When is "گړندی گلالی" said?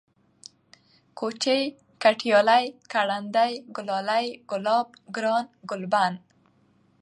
2.93-4.25